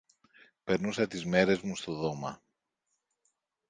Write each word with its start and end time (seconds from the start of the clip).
Περνούσα 0.63 1.07
τις 1.07 1.25
μέρες 1.25 1.61
μου 1.61 1.75
στο 1.75 1.93
δώμα 1.93 2.41